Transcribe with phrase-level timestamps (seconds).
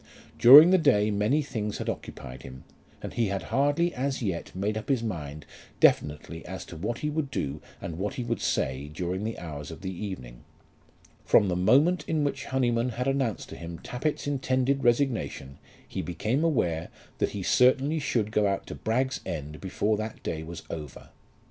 [0.39, 2.63] During the day many things had occupied him,
[3.03, 5.45] and he had hardly as yet made up his mind
[5.79, 9.69] definitely as to what he would do and what he would say during the hours
[9.69, 10.43] of the evening.
[11.23, 16.43] From the moment in which Honyman had announced to him Tappitt's intended resignation he became
[16.43, 16.89] aware
[17.19, 21.09] that he certainly should go out to Bragg's End before that day was over.